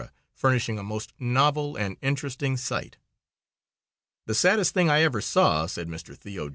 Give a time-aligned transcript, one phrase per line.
[0.33, 2.97] furnishing a most novel and interesting sight.
[4.25, 6.17] "The saddest thing I ever saw," said Mr.
[6.17, 6.49] Theo.